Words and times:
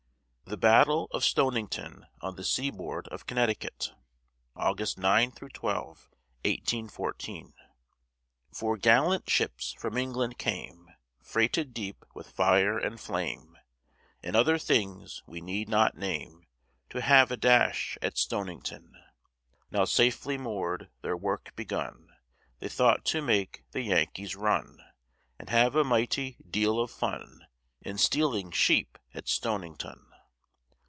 THE 0.45 0.57
BATTLE 0.57 1.07
OF 1.11 1.23
STONINGTON 1.23 2.07
ON 2.19 2.35
THE 2.35 2.43
SEABOARD 2.43 3.07
OF 3.07 3.25
CONNECTICUT 3.25 3.93
[August 4.53 4.97
9 4.97 5.31
12, 5.31 5.85
1814] 6.43 7.53
Four 8.51 8.75
gallant 8.75 9.29
ships 9.29 9.71
from 9.71 9.95
England 9.95 10.37
came 10.37 10.89
Freighted 11.23 11.73
deep 11.73 12.03
with 12.13 12.29
fire 12.29 12.77
and 12.77 12.99
flame, 12.99 13.57
And 14.21 14.35
other 14.35 14.57
things 14.57 15.23
we 15.25 15.39
need 15.39 15.69
not 15.69 15.95
name, 15.95 16.45
To 16.89 16.99
have 16.99 17.31
a 17.31 17.37
dash 17.37 17.97
at 18.01 18.17
Stonington. 18.17 18.93
Now 19.71 19.85
safely 19.85 20.37
moor'd, 20.37 20.89
their 21.01 21.15
work 21.15 21.53
begun; 21.55 22.09
They 22.59 22.67
thought 22.67 23.05
to 23.05 23.21
make 23.21 23.63
the 23.71 23.83
Yankees 23.83 24.35
run, 24.35 24.79
And 25.39 25.49
have 25.49 25.77
a 25.77 25.85
mighty 25.85 26.35
deal 26.45 26.77
of 26.81 26.91
fun 26.91 27.45
In 27.79 27.97
stealing 27.97 28.51
sheep 28.51 28.97
at 29.13 29.29
Stonington. 29.29 30.07